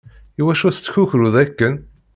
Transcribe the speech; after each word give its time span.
Iwacu 0.39 0.69
tettkukruḍ 0.75 1.35
akken? 1.43 1.73